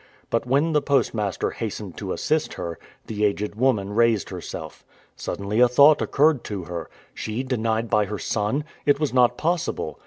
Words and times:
But 0.31 0.47
when 0.47 0.71
the 0.71 0.81
postmaster 0.81 1.51
hastened 1.51 1.95
to 1.97 2.11
assist 2.11 2.55
her, 2.55 2.79
the 3.05 3.23
aged 3.23 3.53
woman 3.53 3.93
raised 3.93 4.29
herself. 4.31 4.83
Suddenly 5.15 5.59
a 5.59 5.67
thought 5.67 6.01
occurred 6.01 6.43
to 6.45 6.63
her. 6.63 6.89
She 7.13 7.43
denied 7.43 7.87
by 7.87 8.05
her 8.05 8.17
son! 8.17 8.63
It 8.87 8.99
was 8.99 9.13
not 9.13 9.37
possible. 9.37 9.99